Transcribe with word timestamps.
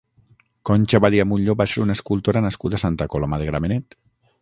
Conxa 0.69 1.01
Badia 1.05 1.27
Mutlló 1.33 1.55
va 1.61 1.69
ser 1.73 1.85
una 1.85 1.99
escultora 1.99 2.45
nascuda 2.49 2.81
a 2.81 2.85
Santa 2.89 3.11
Coloma 3.17 3.43
de 3.45 3.51
Gramenet. 3.53 4.01